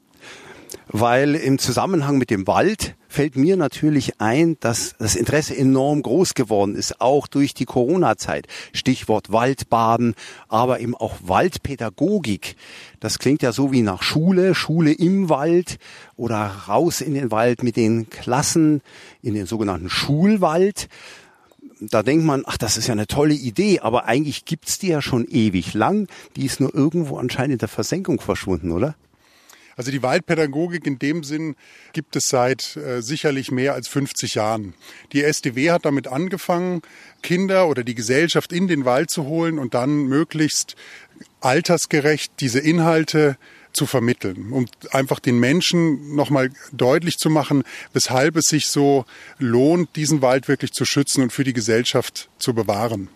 weil 0.88 1.36
im 1.36 1.60
Zusammenhang 1.60 2.18
mit 2.18 2.30
dem 2.30 2.48
Wald 2.48 2.96
fällt 3.08 3.36
mir 3.36 3.58
natürlich 3.58 4.22
ein, 4.22 4.58
dass 4.60 4.96
das 5.00 5.16
Interesse 5.16 5.58
enorm 5.58 6.02
groß 6.02 6.36
geworden 6.36 6.76
ist, 6.76 7.02
auch 7.02 7.28
durch 7.28 7.54
die 7.54 7.66
Corona-Zeit. 7.66 8.48
Stichwort 8.72 9.32
Waldbaden, 9.32 10.16
aber 10.48 10.80
eben 10.80 10.96
auch 10.96 11.16
Waldpädagogik. 11.24 12.56
Das 13.00 13.20
klingt 13.20 13.42
ja 13.42 13.52
so 13.52 13.72
wie 13.72 13.82
nach 13.82 14.04
Schule, 14.04 14.54
Schule 14.54 14.92
im 14.92 15.30
Wald 15.30 15.80
oder 16.16 16.46
raus 16.68 17.02
in 17.02 17.14
den 17.16 17.32
Wald 17.32 17.64
mit 17.64 17.76
den 17.76 18.10
Klassen 18.10 18.82
in 19.22 19.34
den 19.34 19.46
sogenannten 19.46 19.90
Schulwald 19.90 20.88
da 21.82 22.04
denkt 22.04 22.26
man, 22.26 22.44
ach, 22.46 22.58
das 22.58 22.78
ist 22.78 22.88
ja 22.88 22.94
eine 22.94 23.08
tolle 23.08 23.34
Idee, 23.34 23.80
aber 23.80 24.06
eigentlich 24.06 24.46
gibt's 24.46 24.80
die 24.80 24.90
ja 24.90 25.02
schon 25.02 25.26
ewig 25.26 25.74
lang. 25.74 26.08
Die 26.36 26.46
ist 26.46 26.60
nur 26.60 26.74
irgendwo 26.76 27.18
anscheinend 27.18 27.54
in 27.54 27.58
der 27.60 27.70
Versenkung 27.70 28.20
verschwunden, 28.20 28.72
oder? 28.72 28.96
Also 29.80 29.92
die 29.92 30.04
Waldpädagogik 30.04 30.86
in 30.86 31.00
dem 31.00 31.24
Sinn 31.24 31.56
gibt 31.94 32.18
es 32.18 32.28
seit 32.28 32.76
äh, 32.76 33.02
sicherlich 33.02 33.50
mehr 33.50 33.76
als 33.76 33.88
50 33.88 34.36
Jahren. 34.36 34.74
Die 35.14 35.24
SDW 35.24 35.72
hat 35.72 35.86
damit 35.86 36.10
angefangen, 36.10 36.82
Kinder 37.24 37.66
oder 37.70 37.86
die 37.86 37.96
Gesellschaft 37.96 38.52
in 38.52 38.68
den 38.68 38.84
Wald 38.84 39.10
zu 39.10 39.24
holen 39.24 39.58
und 39.58 39.74
dann 39.74 40.04
möglichst 40.04 40.76
altersgerecht 41.40 42.34
diese 42.42 42.60
Inhalte 42.60 43.38
zu 43.72 43.86
vermitteln, 43.86 44.52
um 44.52 44.66
einfach 44.92 45.22
den 45.22 45.40
Menschen 45.40 46.14
nochmal 46.14 46.50
deutlich 46.74 47.16
zu 47.16 47.30
machen, 47.30 47.64
weshalb 47.94 48.36
es 48.36 48.48
sich 48.48 48.68
so 48.68 49.06
lohnt, 49.38 49.96
diesen 49.96 50.22
Wald 50.22 50.50
wirklich 50.50 50.74
zu 50.74 50.84
schützen 50.84 51.24
und 51.24 51.32
für 51.32 51.46
die 51.46 51.54
Gesellschaft 51.54 52.28
zu 52.38 52.54
bewahren. 52.54 53.08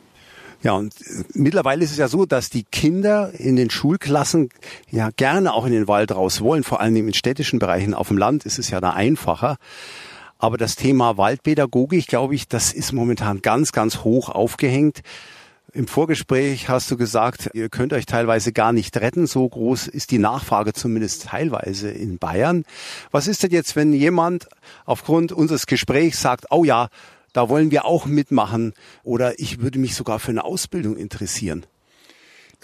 Ja, 0.64 0.74
und 0.74 0.94
äh, 1.02 1.24
mittlerweile 1.34 1.84
ist 1.84 1.92
es 1.92 1.98
ja 1.98 2.08
so, 2.08 2.26
dass 2.26 2.50
die 2.50 2.64
Kinder 2.64 3.32
in 3.38 3.56
den 3.56 3.70
Schulklassen 3.70 4.50
ja 4.90 5.10
gerne 5.16 5.54
auch 5.54 5.66
in 5.66 5.74
den 5.74 5.88
Wald 5.88 6.16
raus 6.16 6.42
wollen, 6.42 6.64
vor 6.64 6.80
allem 6.80 6.96
in 6.96 7.14
städtischen 7.14 7.60
Bereichen. 7.60 7.94
Auf 7.94 8.08
dem 8.08 8.18
Land 8.18 8.46
ist 8.46 8.58
es 8.58 8.70
ja 8.70 8.82
da 8.82 8.92
einfacher. 8.92 9.58
Aber 10.40 10.58
das 10.58 10.76
Thema 10.76 11.18
Waldpädagogik, 11.18 12.08
glaube 12.08 12.36
ich, 12.36 12.48
das 12.48 12.74
ist 12.74 12.92
momentan 12.94 13.42
ganz, 13.42 13.72
ganz 13.72 14.00
hoch 14.00 14.30
aufgehängt. 14.30 15.02
Im 15.76 15.88
Vorgespräch 15.88 16.70
hast 16.70 16.92
du 16.92 16.98
gesagt, 16.98 17.50
ihr 17.54 17.68
könnt 17.68 17.94
euch 17.94 18.06
teilweise 18.06 18.54
gar 18.54 18.74
nicht 18.74 18.96
retten. 18.98 19.26
So 19.26 19.48
groß 19.50 19.88
ist 19.88 20.12
die 20.12 20.20
Nachfrage 20.20 20.74
zumindest 20.74 21.28
teilweise 21.28 21.90
in 21.90 22.20
Bayern. 22.20 22.64
Was 23.12 23.28
ist 23.28 23.42
denn 23.42 23.52
jetzt, 23.52 23.76
wenn 23.76 23.92
jemand 23.92 24.48
aufgrund 24.86 25.32
unseres 25.32 25.66
Gesprächs 25.66 26.22
sagt, 26.22 26.46
oh 26.52 26.64
ja, 26.64 26.90
da 27.34 27.50
wollen 27.50 27.72
wir 27.72 27.86
auch 27.86 28.06
mitmachen 28.06 28.74
oder 29.04 29.40
ich 29.40 29.60
würde 29.60 29.80
mich 29.80 29.96
sogar 29.96 30.20
für 30.20 30.32
eine 30.32 30.46
Ausbildung 30.46 30.96
interessieren. 30.96 31.66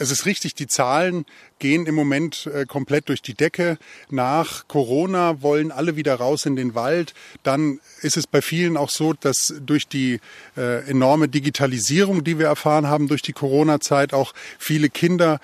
Es 0.02 0.12
ist 0.12 0.26
richtig, 0.26 0.56
die 0.56 0.68
Zahlen 0.68 1.26
gehen 1.60 1.86
im 1.86 1.94
Moment 1.94 2.48
äh, 2.48 2.66
komplett 2.66 3.10
durch 3.10 3.22
die 3.22 3.34
Decke. 3.34 3.78
Nach 4.10 4.66
Corona 4.70 5.42
wollen 5.42 5.74
alle 5.74 5.98
wieder 5.98 6.16
raus 6.16 6.46
in 6.46 6.56
den 6.56 6.74
Wald. 6.74 7.14
Dann 7.44 7.82
ist 8.02 8.16
es 8.16 8.26
bei 8.26 8.42
vielen 8.42 8.78
auch 8.78 8.90
so, 8.90 9.12
dass 9.12 9.54
durch 9.60 9.90
die 9.90 10.22
äh, 10.56 10.90
enorme 10.90 11.28
Digitalisierung, 11.28 12.24
die 12.24 12.40
wir 12.40 12.46
erfahren 12.46 12.88
haben 12.88 13.10
durch 13.10 13.22
die 13.22 13.34
Corona-Zeit, 13.34 14.14
auch 14.14 14.34
viele 14.58 14.90
Kinder 14.90 15.42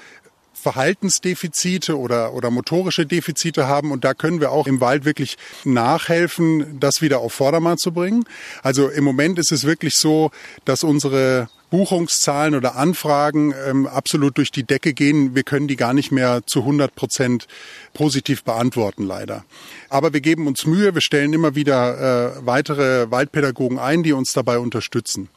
Verhaltensdefizite 0.65 1.95
oder, 1.95 2.33
oder 2.33 2.49
motorische 2.49 3.05
Defizite 3.05 3.67
haben. 3.67 3.91
Und 3.91 4.03
da 4.03 4.15
können 4.15 4.39
wir 4.39 4.51
auch 4.51 4.65
im 4.65 4.81
Wald 4.81 5.05
wirklich 5.05 5.37
nachhelfen, 5.63 6.79
das 6.79 7.03
wieder 7.03 7.19
auf 7.19 7.33
Vordermann 7.33 7.77
zu 7.77 7.91
bringen. 7.91 8.25
Also 8.63 8.89
im 8.89 9.03
Moment 9.03 9.37
ist 9.37 9.51
es 9.51 9.63
wirklich 9.63 9.93
so, 9.93 10.31
dass 10.65 10.83
unsere 10.83 11.49
Buchungszahlen 11.69 12.55
oder 12.55 12.77
Anfragen 12.77 13.53
ähm, 13.67 13.85
absolut 13.85 14.37
durch 14.37 14.51
die 14.51 14.63
Decke 14.63 14.93
gehen. 14.93 15.35
Wir 15.35 15.43
können 15.43 15.67
die 15.67 15.75
gar 15.75 15.93
nicht 15.93 16.11
mehr 16.11 16.41
zu 16.45 16.59
100 16.61 16.95
Prozent 16.95 17.47
positiv 17.93 18.43
beantworten, 18.43 19.03
leider. 19.03 19.45
Aber 19.89 20.13
wir 20.13 20.21
geben 20.21 20.47
uns 20.47 20.65
Mühe, 20.65 20.95
wir 20.95 21.01
stellen 21.01 21.33
immer 21.33 21.53
wieder 21.53 22.37
äh, 22.37 22.45
weitere 22.45 23.11
Waldpädagogen 23.11 23.77
ein, 23.77 24.03
die 24.03 24.13
uns 24.13 24.33
dabei 24.33 24.57
unterstützen. 24.57 25.29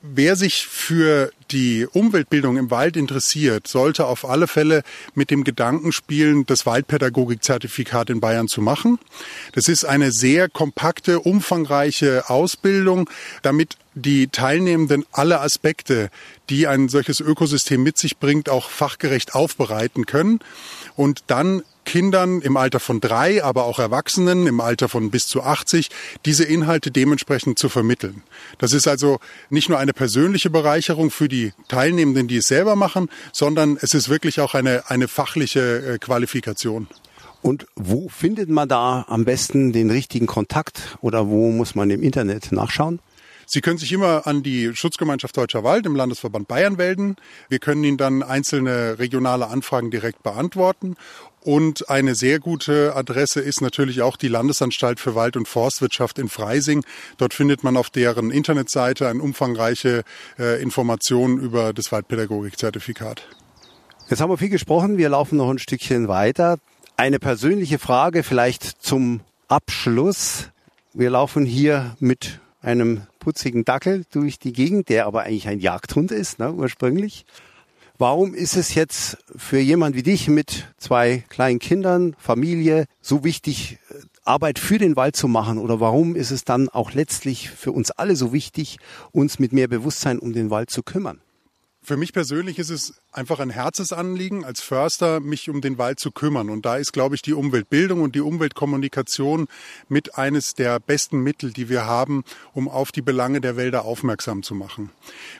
Wer 0.00 0.36
sich 0.36 0.64
für 0.64 1.32
die 1.50 1.84
Umweltbildung 1.84 2.56
im 2.56 2.70
Wald 2.70 2.96
interessiert, 2.96 3.66
sollte 3.66 4.06
auf 4.06 4.24
alle 4.24 4.46
Fälle 4.46 4.84
mit 5.14 5.32
dem 5.32 5.42
Gedanken 5.42 5.90
spielen, 5.90 6.46
das 6.46 6.66
Waldpädagogikzertifikat 6.66 8.08
in 8.10 8.20
Bayern 8.20 8.46
zu 8.46 8.60
machen. 8.60 9.00
Das 9.54 9.66
ist 9.66 9.84
eine 9.84 10.12
sehr 10.12 10.48
kompakte, 10.48 11.18
umfangreiche 11.18 12.30
Ausbildung, 12.30 13.10
damit 13.42 13.76
die 13.94 14.28
Teilnehmenden 14.28 15.04
alle 15.10 15.40
Aspekte, 15.40 16.10
die 16.48 16.68
ein 16.68 16.88
solches 16.88 17.18
Ökosystem 17.18 17.82
mit 17.82 17.98
sich 17.98 18.18
bringt, 18.18 18.48
auch 18.48 18.70
fachgerecht 18.70 19.34
aufbereiten 19.34 20.06
können 20.06 20.38
und 20.98 21.22
dann 21.28 21.62
Kindern 21.84 22.42
im 22.42 22.56
Alter 22.56 22.80
von 22.80 23.00
drei, 23.00 23.42
aber 23.42 23.64
auch 23.64 23.78
Erwachsenen 23.78 24.48
im 24.48 24.60
Alter 24.60 24.88
von 24.88 25.10
bis 25.12 25.28
zu 25.28 25.44
80 25.44 25.90
diese 26.26 26.42
Inhalte 26.42 26.90
dementsprechend 26.90 27.56
zu 27.56 27.68
vermitteln. 27.68 28.24
Das 28.58 28.72
ist 28.72 28.88
also 28.88 29.20
nicht 29.48 29.68
nur 29.68 29.78
eine 29.78 29.92
persönliche 29.92 30.50
Bereicherung 30.50 31.12
für 31.12 31.28
die 31.28 31.52
Teilnehmenden, 31.68 32.26
die 32.26 32.38
es 32.38 32.46
selber 32.46 32.74
machen, 32.74 33.08
sondern 33.32 33.78
es 33.80 33.94
ist 33.94 34.08
wirklich 34.08 34.40
auch 34.40 34.54
eine, 34.54 34.90
eine 34.90 35.06
fachliche 35.06 35.94
äh, 35.94 35.98
Qualifikation. 35.98 36.88
Und 37.42 37.66
wo 37.76 38.08
findet 38.08 38.50
man 38.50 38.68
da 38.68 39.06
am 39.08 39.24
besten 39.24 39.72
den 39.72 39.90
richtigen 39.90 40.26
Kontakt 40.26 40.98
oder 41.00 41.28
wo 41.28 41.52
muss 41.52 41.76
man 41.76 41.90
im 41.90 42.02
Internet 42.02 42.50
nachschauen? 42.50 42.98
Sie 43.50 43.62
können 43.62 43.78
sich 43.78 43.92
immer 43.92 44.26
an 44.26 44.42
die 44.42 44.76
Schutzgemeinschaft 44.76 45.34
Deutscher 45.34 45.64
Wald 45.64 45.86
im 45.86 45.96
Landesverband 45.96 46.48
Bayern 46.48 46.74
melden. 46.74 47.16
Wir 47.48 47.58
können 47.58 47.82
Ihnen 47.82 47.96
dann 47.96 48.22
einzelne 48.22 48.98
regionale 48.98 49.46
Anfragen 49.48 49.90
direkt 49.90 50.22
beantworten. 50.22 50.96
Und 51.40 51.88
eine 51.88 52.14
sehr 52.14 52.40
gute 52.40 52.94
Adresse 52.94 53.40
ist 53.40 53.62
natürlich 53.62 54.02
auch 54.02 54.18
die 54.18 54.28
Landesanstalt 54.28 55.00
für 55.00 55.14
Wald- 55.14 55.38
und 55.38 55.48
Forstwirtschaft 55.48 56.18
in 56.18 56.28
Freising. 56.28 56.84
Dort 57.16 57.32
findet 57.32 57.64
man 57.64 57.78
auf 57.78 57.88
deren 57.88 58.30
Internetseite 58.30 59.08
eine 59.08 59.22
umfangreiche 59.22 60.02
äh, 60.38 60.60
Information 60.60 61.38
über 61.38 61.72
das 61.72 61.90
Waldpädagogikzertifikat. 61.90 63.26
Jetzt 64.10 64.20
haben 64.20 64.30
wir 64.30 64.36
viel 64.36 64.50
gesprochen. 64.50 64.98
Wir 64.98 65.08
laufen 65.08 65.38
noch 65.38 65.48
ein 65.48 65.58
Stückchen 65.58 66.06
weiter. 66.06 66.58
Eine 66.98 67.18
persönliche 67.18 67.78
Frage 67.78 68.22
vielleicht 68.24 68.82
zum 68.82 69.20
Abschluss. 69.48 70.50
Wir 70.92 71.08
laufen 71.08 71.46
hier 71.46 71.96
mit 71.98 72.40
einem 72.60 73.02
putzigen 73.18 73.64
Dackel 73.64 74.04
durch 74.10 74.38
die 74.38 74.52
Gegend, 74.52 74.88
der 74.88 75.06
aber 75.06 75.22
eigentlich 75.22 75.48
ein 75.48 75.60
Jagdhund 75.60 76.10
ist, 76.10 76.38
ne, 76.38 76.52
ursprünglich. 76.52 77.24
Warum 78.00 78.34
ist 78.34 78.56
es 78.56 78.74
jetzt 78.74 79.18
für 79.34 79.58
jemand 79.58 79.96
wie 79.96 80.04
dich 80.04 80.28
mit 80.28 80.72
zwei 80.76 81.24
kleinen 81.28 81.58
Kindern, 81.58 82.14
Familie, 82.16 82.86
so 83.00 83.24
wichtig, 83.24 83.78
äh, 83.90 83.94
Arbeit 84.24 84.58
für 84.58 84.78
den 84.78 84.94
Wald 84.94 85.16
zu 85.16 85.26
machen? 85.26 85.58
Oder 85.58 85.80
warum 85.80 86.14
ist 86.14 86.30
es 86.30 86.44
dann 86.44 86.68
auch 86.68 86.92
letztlich 86.92 87.50
für 87.50 87.72
uns 87.72 87.90
alle 87.90 88.14
so 88.14 88.32
wichtig, 88.32 88.78
uns 89.10 89.38
mit 89.38 89.52
mehr 89.52 89.66
Bewusstsein 89.66 90.18
um 90.18 90.32
den 90.32 90.50
Wald 90.50 90.70
zu 90.70 90.82
kümmern? 90.82 91.20
Für 91.82 91.96
mich 91.96 92.12
persönlich 92.12 92.58
ist 92.58 92.70
es 92.70 92.94
einfach 93.12 93.38
ein 93.38 93.50
Herzensanliegen, 93.50 94.44
als 94.44 94.60
Förster 94.60 95.20
mich 95.20 95.48
um 95.48 95.60
den 95.60 95.78
Wald 95.78 96.00
zu 96.00 96.10
kümmern. 96.10 96.50
Und 96.50 96.66
da 96.66 96.76
ist, 96.76 96.92
glaube 96.92 97.14
ich, 97.14 97.22
die 97.22 97.32
Umweltbildung 97.32 98.02
und 98.02 98.14
die 98.14 98.20
Umweltkommunikation 98.20 99.46
mit 99.88 100.18
eines 100.18 100.54
der 100.54 100.80
besten 100.80 101.20
Mittel, 101.20 101.52
die 101.52 101.68
wir 101.68 101.86
haben, 101.86 102.24
um 102.52 102.68
auf 102.68 102.92
die 102.92 103.02
Belange 103.02 103.40
der 103.40 103.56
Wälder 103.56 103.84
aufmerksam 103.84 104.42
zu 104.42 104.54
machen. 104.54 104.90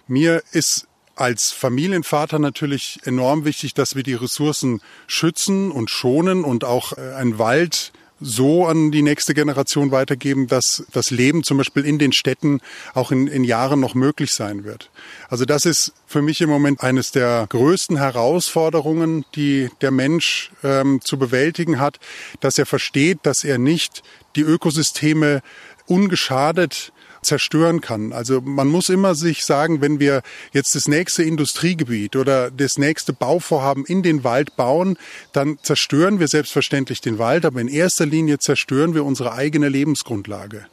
Mir 0.06 0.42
ist 0.52 0.86
als 1.16 1.50
Familienvater 1.50 2.38
natürlich 2.38 3.00
enorm 3.04 3.44
wichtig, 3.44 3.74
dass 3.74 3.96
wir 3.96 4.04
die 4.04 4.14
Ressourcen 4.14 4.80
schützen 5.08 5.70
und 5.72 5.90
schonen 5.90 6.44
und 6.44 6.64
auch 6.64 6.96
äh, 6.96 7.14
ein 7.14 7.38
Wald 7.38 7.92
so 8.20 8.66
an 8.66 8.90
die 8.90 9.02
nächste 9.02 9.34
Generation 9.34 9.90
weitergeben, 9.90 10.46
dass 10.46 10.84
das 10.92 11.10
Leben 11.10 11.44
zum 11.44 11.58
Beispiel 11.58 11.84
in 11.84 11.98
den 11.98 12.12
Städten 12.12 12.60
auch 12.94 13.12
in, 13.12 13.26
in, 13.26 13.44
Jahren 13.44 13.80
noch 13.80 13.94
möglich 13.94 14.32
sein 14.32 14.64
wird. 14.64 14.90
Also 15.28 15.44
das 15.44 15.64
ist 15.64 15.92
für 16.06 16.22
mich 16.22 16.40
im 16.40 16.50
Moment 16.50 16.82
eines 16.82 17.12
der 17.12 17.46
größten 17.48 17.96
Herausforderungen, 17.96 19.24
die 19.34 19.70
der 19.80 19.90
Mensch 19.90 20.50
ähm, 20.64 21.00
zu 21.02 21.18
bewältigen 21.18 21.78
hat, 21.78 21.98
dass 22.40 22.58
er 22.58 22.66
versteht, 22.66 23.20
dass 23.22 23.44
er 23.44 23.58
nicht 23.58 24.02
die 24.36 24.42
Ökosysteme 24.42 25.42
ungeschadet 25.86 26.92
zerstören 27.22 27.80
kann. 27.80 28.12
Also 28.12 28.40
man 28.40 28.68
muss 28.68 28.88
immer 28.88 29.14
sich 29.14 29.44
sagen, 29.44 29.80
wenn 29.80 30.00
wir 30.00 30.22
jetzt 30.52 30.74
das 30.74 30.88
nächste 30.88 31.22
Industriegebiet 31.22 32.16
oder 32.16 32.50
das 32.50 32.78
nächste 32.78 33.12
Bauvorhaben 33.12 33.84
in 33.84 34.02
den 34.02 34.24
Wald 34.24 34.56
bauen, 34.56 34.96
dann 35.32 35.58
zerstören 35.62 36.20
wir 36.20 36.28
selbstverständlich 36.28 37.00
den 37.00 37.18
Wald, 37.18 37.44
aber 37.44 37.60
in 37.60 37.68
erster 37.68 38.06
Linie 38.06 38.38
zerstören 38.38 38.94
wir 38.94 39.04
unsere 39.04 39.32
eigene 39.32 39.68
Lebensgrundlage. 39.68 40.66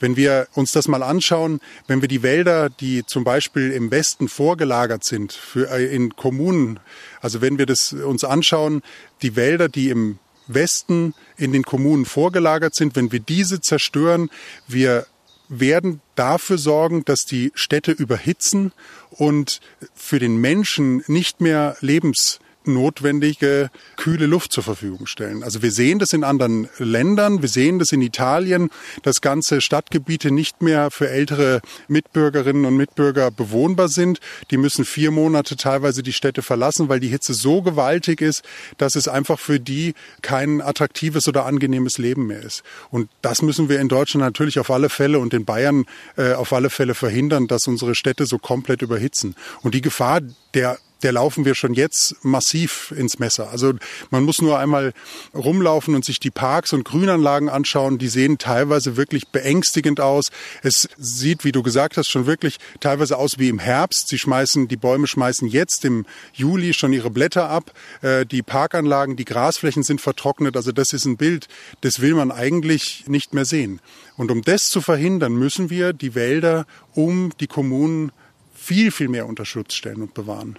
Wenn 0.00 0.16
wir 0.16 0.48
uns 0.54 0.72
das 0.72 0.88
mal 0.88 1.02
anschauen, 1.02 1.60
wenn 1.86 2.00
wir 2.00 2.08
die 2.08 2.22
Wälder, 2.22 2.70
die 2.70 3.04
zum 3.04 3.22
Beispiel 3.22 3.70
im 3.70 3.90
Westen 3.90 4.28
vorgelagert 4.28 5.04
sind, 5.04 5.34
für, 5.34 5.70
äh, 5.70 5.94
in 5.94 6.16
Kommunen, 6.16 6.80
also 7.20 7.42
wenn 7.42 7.58
wir 7.58 7.66
das 7.66 7.92
uns 7.92 8.24
anschauen, 8.24 8.82
die 9.20 9.36
Wälder, 9.36 9.68
die 9.68 9.90
im 9.90 10.18
Westen 10.54 11.14
in 11.36 11.52
den 11.52 11.62
Kommunen 11.62 12.06
vorgelagert 12.06 12.74
sind, 12.74 12.96
wenn 12.96 13.12
wir 13.12 13.20
diese 13.20 13.60
zerstören, 13.60 14.30
wir 14.66 15.06
werden 15.50 16.00
dafür 16.14 16.56
sorgen, 16.56 17.04
dass 17.04 17.24
die 17.26 17.52
Städte 17.54 17.92
überhitzen 17.92 18.72
und 19.10 19.60
für 19.94 20.18
den 20.18 20.36
Menschen 20.36 21.02
nicht 21.06 21.40
mehr 21.40 21.76
lebens 21.80 22.40
notwendige 22.66 23.70
kühle 23.96 24.26
Luft 24.26 24.52
zur 24.52 24.62
Verfügung 24.62 25.06
stellen. 25.06 25.42
Also 25.42 25.62
wir 25.62 25.72
sehen 25.72 25.98
das 25.98 26.12
in 26.12 26.24
anderen 26.24 26.68
Ländern, 26.78 27.42
wir 27.42 27.48
sehen 27.48 27.78
das 27.78 27.92
in 27.92 28.02
Italien, 28.02 28.70
dass 29.02 29.20
ganze 29.20 29.60
Stadtgebiete 29.60 30.30
nicht 30.30 30.62
mehr 30.62 30.90
für 30.90 31.08
ältere 31.08 31.60
Mitbürgerinnen 31.88 32.64
und 32.64 32.76
Mitbürger 32.76 33.30
bewohnbar 33.30 33.88
sind. 33.88 34.20
Die 34.50 34.56
müssen 34.56 34.84
vier 34.84 35.10
Monate 35.10 35.56
teilweise 35.56 36.02
die 36.02 36.12
Städte 36.12 36.42
verlassen, 36.42 36.88
weil 36.88 37.00
die 37.00 37.08
Hitze 37.08 37.34
so 37.34 37.62
gewaltig 37.62 38.20
ist, 38.20 38.42
dass 38.78 38.94
es 38.94 39.08
einfach 39.08 39.38
für 39.38 39.60
die 39.60 39.94
kein 40.22 40.60
attraktives 40.60 41.28
oder 41.28 41.46
angenehmes 41.46 41.98
Leben 41.98 42.26
mehr 42.26 42.42
ist. 42.42 42.62
Und 42.90 43.08
das 43.22 43.42
müssen 43.42 43.68
wir 43.68 43.80
in 43.80 43.88
Deutschland 43.88 44.24
natürlich 44.24 44.58
auf 44.58 44.70
alle 44.70 44.88
Fälle 44.88 45.18
und 45.18 45.34
in 45.34 45.44
Bayern 45.44 45.84
äh, 46.16 46.32
auf 46.32 46.52
alle 46.52 46.70
Fälle 46.70 46.94
verhindern, 46.94 47.46
dass 47.46 47.66
unsere 47.66 47.94
Städte 47.94 48.26
so 48.26 48.38
komplett 48.38 48.82
überhitzen. 48.82 49.34
Und 49.62 49.74
die 49.74 49.80
Gefahr 49.80 50.20
der 50.54 50.78
der 51.02 51.12
laufen 51.12 51.44
wir 51.44 51.54
schon 51.54 51.74
jetzt 51.74 52.16
massiv 52.22 52.92
ins 52.96 53.18
Messer. 53.18 53.50
Also 53.50 53.74
man 54.10 54.24
muss 54.24 54.42
nur 54.42 54.58
einmal 54.58 54.92
rumlaufen 55.34 55.94
und 55.94 56.04
sich 56.04 56.20
die 56.20 56.30
Parks 56.30 56.72
und 56.72 56.84
Grünanlagen 56.84 57.48
anschauen. 57.48 57.98
Die 57.98 58.08
sehen 58.08 58.38
teilweise 58.38 58.96
wirklich 58.96 59.28
beängstigend 59.28 60.00
aus. 60.00 60.30
Es 60.62 60.88
sieht, 60.98 61.44
wie 61.44 61.52
du 61.52 61.62
gesagt 61.62 61.96
hast, 61.96 62.08
schon 62.08 62.26
wirklich 62.26 62.58
teilweise 62.80 63.16
aus 63.16 63.38
wie 63.38 63.48
im 63.48 63.58
Herbst. 63.58 64.08
Sie 64.08 64.18
schmeißen, 64.18 64.68
die 64.68 64.76
Bäume 64.76 65.06
schmeißen 65.06 65.48
jetzt 65.48 65.84
im 65.84 66.06
Juli 66.32 66.74
schon 66.74 66.92
ihre 66.92 67.10
Blätter 67.10 67.48
ab. 67.48 67.72
Äh, 68.02 68.26
die 68.26 68.42
Parkanlagen, 68.42 69.16
die 69.16 69.24
Grasflächen 69.24 69.82
sind 69.82 70.00
vertrocknet. 70.00 70.56
Also 70.56 70.72
das 70.72 70.92
ist 70.92 71.04
ein 71.04 71.16
Bild, 71.16 71.48
das 71.80 72.00
will 72.00 72.14
man 72.14 72.30
eigentlich 72.30 73.04
nicht 73.06 73.34
mehr 73.34 73.44
sehen. 73.44 73.80
Und 74.16 74.30
um 74.30 74.42
das 74.42 74.66
zu 74.66 74.80
verhindern, 74.80 75.34
müssen 75.34 75.70
wir 75.70 75.92
die 75.92 76.14
Wälder 76.14 76.66
um 76.94 77.32
die 77.40 77.46
Kommunen 77.46 78.12
viel, 78.54 78.90
viel 78.90 79.08
mehr 79.08 79.26
unter 79.26 79.46
Schutz 79.46 79.74
stellen 79.74 80.02
und 80.02 80.14
bewahren 80.14 80.58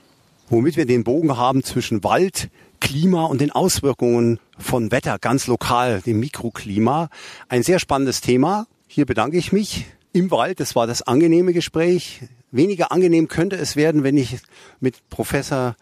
womit 0.51 0.75
wir 0.75 0.85
den 0.85 1.05
Bogen 1.05 1.37
haben 1.37 1.63
zwischen 1.63 2.03
Wald, 2.03 2.49
Klima 2.81 3.23
und 3.23 3.39
den 3.39 3.51
Auswirkungen 3.51 4.39
von 4.57 4.91
Wetter, 4.91 5.17
ganz 5.17 5.47
lokal, 5.47 6.01
dem 6.01 6.19
Mikroklima. 6.19 7.09
Ein 7.47 7.63
sehr 7.63 7.79
spannendes 7.79 8.19
Thema. 8.19 8.67
Hier 8.85 9.05
bedanke 9.05 9.37
ich 9.37 9.53
mich 9.53 9.85
im 10.11 10.29
Wald. 10.29 10.59
Das 10.59 10.75
war 10.75 10.87
das 10.87 11.03
angenehme 11.03 11.53
Gespräch. 11.53 12.21
Weniger 12.51 12.91
angenehm 12.91 13.29
könnte 13.29 13.55
es 13.55 13.77
werden, 13.77 14.03
wenn 14.03 14.17
ich 14.17 14.39
mit 14.81 15.09
Professor 15.09 15.77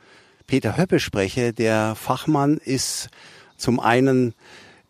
Peter 0.45 0.77
Höppe 0.77 0.99
spreche. 0.99 1.51
Der 1.51 1.95
Fachmann 1.95 2.57
ist 2.57 3.09
zum 3.57 3.79
einen 3.79 4.35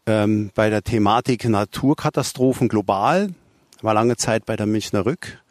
ähm, 0.05 0.51
bei 0.55 0.69
der 0.69 0.83
Thematik 0.83 1.47
Naturkatastrophen 1.47 2.67
global, 2.67 3.29
war 3.81 3.93
lange 3.93 4.17
Zeit 4.17 4.45
bei 4.45 4.57
der 4.57 4.65
Münchner 4.65 5.05
Rück 5.05 5.41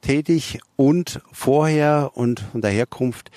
tätig 0.00 0.60
und 0.76 1.20
vorher 1.32 2.12
und 2.14 2.40
von 2.40 2.60
der 2.60 2.70
Herkunft 2.70 3.30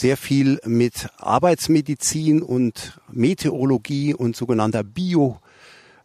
sehr 0.00 0.16
viel 0.16 0.58
mit 0.64 1.08
Arbeitsmedizin 1.18 2.40
und 2.40 2.98
Meteorologie 3.12 4.14
und 4.14 4.34
sogenannter 4.34 4.82
Bio 4.82 5.38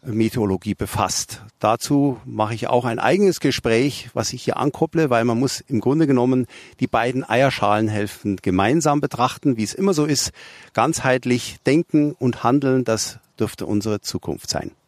Meteorologie 0.04 0.76
befasst. 0.76 1.42
Dazu 1.60 2.20
mache 2.26 2.54
ich 2.54 2.68
auch 2.68 2.84
ein 2.84 3.00
eigenes 3.00 3.40
Gespräch, 3.40 4.10
was 4.14 4.34
ich 4.34 4.44
hier 4.44 4.58
ankopple, 4.58 5.10
weil 5.10 5.24
man 5.24 5.40
muss 5.40 5.62
im 5.62 5.80
Grunde 5.80 6.08
genommen 6.08 6.46
die 6.82 6.88
beiden 6.88 7.28
Eierschalenhälften 7.28 8.36
gemeinsam 8.42 9.00
betrachten, 9.00 9.56
wie 9.56 9.64
es 9.64 9.74
immer 9.74 9.94
so 9.94 10.04
ist, 10.04 10.32
ganzheitlich 10.74 11.56
denken 11.66 12.12
und 12.12 12.44
handeln, 12.44 12.84
das 12.84 13.20
dürfte 13.40 13.66
unsere 13.66 14.02
Zukunft 14.02 14.50
sein. 14.50 14.72